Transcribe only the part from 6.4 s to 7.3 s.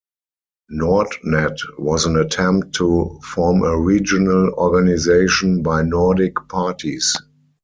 parties.